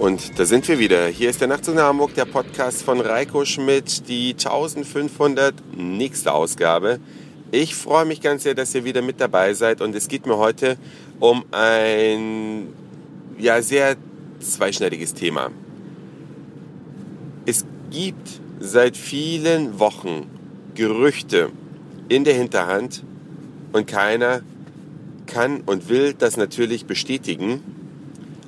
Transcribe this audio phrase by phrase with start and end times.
[0.00, 1.08] Und da sind wir wieder.
[1.08, 7.00] Hier ist der Nachtzug nach Hamburg, der Podcast von Reiko Schmidt, die 1500 nächste Ausgabe.
[7.50, 10.38] Ich freue mich ganz sehr, dass ihr wieder mit dabei seid und es geht mir
[10.38, 10.78] heute
[11.18, 12.68] um ein
[13.36, 13.96] ja, sehr
[14.38, 15.50] zweischneidiges Thema.
[17.44, 20.30] Es gibt seit vielen Wochen
[20.74, 21.50] Gerüchte
[22.08, 23.04] in der Hinterhand
[23.72, 24.40] und keiner
[25.26, 27.79] kann und will das natürlich bestätigen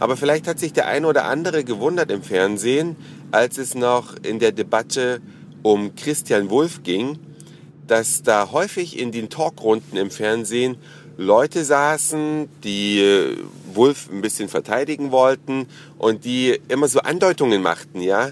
[0.00, 2.96] aber vielleicht hat sich der eine oder andere gewundert im Fernsehen,
[3.30, 5.20] als es noch in der Debatte
[5.62, 7.18] um Christian Wulff ging,
[7.86, 10.76] dass da häufig in den Talkrunden im Fernsehen
[11.16, 13.36] Leute saßen, die äh,
[13.74, 15.66] Wulff ein bisschen verteidigen wollten
[15.98, 18.30] und die immer so Andeutungen machten, ja,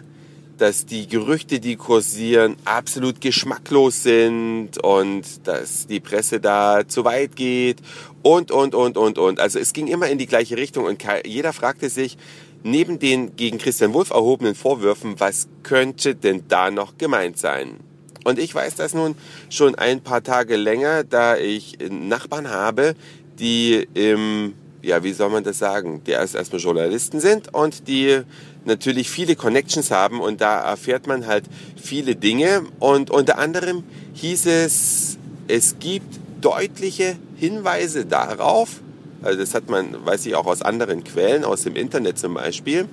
[0.59, 7.37] dass die Gerüchte, die kursieren, absolut geschmacklos sind und dass die Presse da zu weit
[7.37, 7.79] geht
[8.23, 9.41] und, und, und, und, und.
[9.41, 12.17] Also es ging immer in die gleiche Richtung und jeder fragte sich,
[12.63, 17.79] neben den gegen Christian Wulff erhobenen Vorwürfen, was könnte denn da noch gemeint sein?
[18.25, 19.15] Und ich weiß das nun
[19.51, 22.97] schon ein paar Tage länger, da ich Nachbarn habe,
[23.39, 24.55] die im
[24.87, 28.21] ja, wie soll man das sagen, die erst erstmal Journalisten sind und die
[28.65, 31.45] natürlich viele Connections haben und da erfährt man halt
[31.77, 33.83] viele Dinge und unter anderem
[34.15, 38.81] hieß es, es gibt deutliche Hinweise darauf,
[39.23, 42.87] also das hat man, weiß ich auch aus anderen Quellen, aus dem Internet zum Beispiel,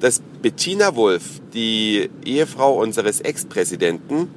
[0.00, 4.28] dass Bettina Wolf, die Ehefrau unseres Ex-Präsidenten,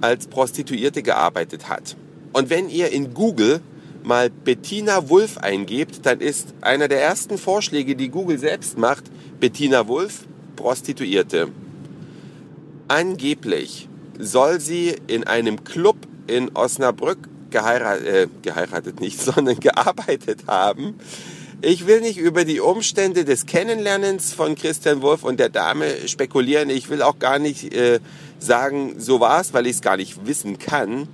[0.00, 1.96] als Prostituierte gearbeitet hat.
[2.32, 3.60] Und wenn ihr in Google
[4.04, 9.04] mal Bettina Wulff eingebt, dann ist einer der ersten Vorschläge, die Google selbst macht,
[9.40, 11.48] Bettina Wulff, Prostituierte.
[12.88, 13.88] Angeblich
[14.18, 20.94] soll sie in einem Club in Osnabrück geheiratet, äh, geheiratet nicht, sondern gearbeitet haben.
[21.62, 26.68] Ich will nicht über die Umstände des Kennenlernens von Christian Wulff und der Dame spekulieren.
[26.68, 28.00] Ich will auch gar nicht äh,
[28.38, 31.08] sagen, so war es, weil ich es gar nicht wissen kann.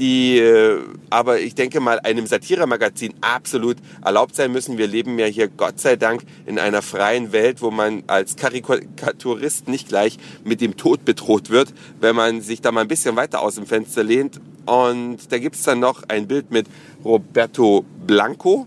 [0.00, 4.78] die äh, aber ich denke mal einem Satire-Magazin absolut erlaubt sein müssen.
[4.78, 9.68] Wir leben ja hier Gott sei Dank in einer freien Welt, wo man als Karikaturist
[9.68, 13.42] nicht gleich mit dem Tod bedroht wird, wenn man sich da mal ein bisschen weiter
[13.42, 14.40] aus dem Fenster lehnt.
[14.66, 16.66] Und da gibt's dann noch ein Bild mit
[17.04, 18.66] Roberto Blanco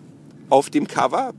[0.50, 1.34] auf dem Cover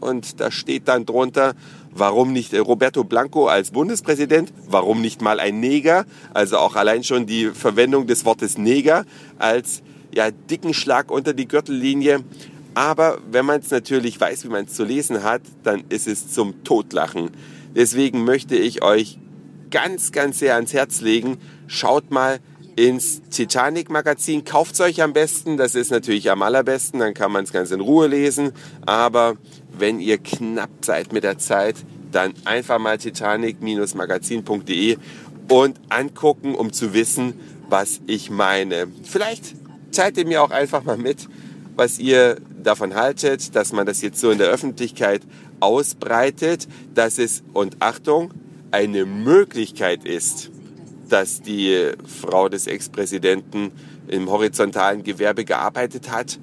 [0.00, 1.54] und da steht dann drunter,
[1.90, 7.26] warum nicht Roberto Blanco als Bundespräsident, warum nicht mal ein Neger, also auch allein schon
[7.26, 9.04] die Verwendung des Wortes Neger
[9.38, 12.20] als ja, dicken Schlag unter die Gürtellinie.
[12.74, 16.32] Aber wenn man es natürlich weiß, wie man es zu lesen hat, dann ist es
[16.32, 17.30] zum Totlachen.
[17.74, 19.18] Deswegen möchte ich euch
[19.70, 22.40] ganz, ganz sehr ans Herz legen, schaut mal
[22.76, 24.44] ins Titanic Magazin.
[24.44, 27.80] Kauft euch am besten, das ist natürlich am allerbesten, dann kann man es ganz in
[27.80, 28.52] Ruhe lesen.
[28.86, 29.36] Aber
[29.76, 31.76] wenn ihr knapp seid mit der Zeit,
[32.12, 34.96] dann einfach mal titanic-magazin.de
[35.48, 37.34] und angucken, um zu wissen,
[37.68, 38.88] was ich meine.
[39.04, 39.54] Vielleicht
[39.92, 41.28] teilt ihr mir auch einfach mal mit,
[41.76, 45.22] was ihr davon haltet, dass man das jetzt so in der Öffentlichkeit
[45.60, 48.32] ausbreitet, dass es, und Achtung,
[48.70, 50.50] eine Möglichkeit ist,
[51.12, 53.72] dass die Frau des Ex-Präsidenten
[54.08, 56.38] im horizontalen Gewerbe gearbeitet hat.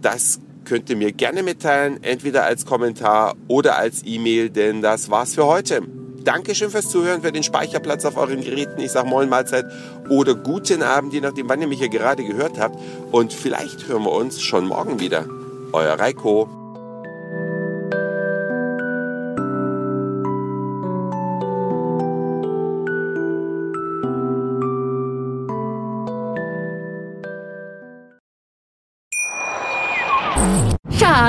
[0.00, 5.34] Das könnt ihr mir gerne mitteilen, entweder als Kommentar oder als E-Mail, denn das war's
[5.34, 5.82] für heute.
[6.22, 8.80] Dankeschön fürs Zuhören, für den Speicherplatz auf euren Geräten.
[8.80, 9.64] Ich sag Moin Mahlzeit
[10.10, 12.78] oder guten Abend, je nachdem, wann ihr mich hier gerade gehört habt.
[13.10, 15.26] Und vielleicht hören wir uns schon morgen wieder.
[15.72, 16.59] Euer Reiko.